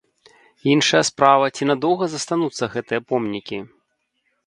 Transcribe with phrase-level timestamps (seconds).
[0.75, 3.65] Іншая справа, ці надоўга застануцца гэтыя помнікі?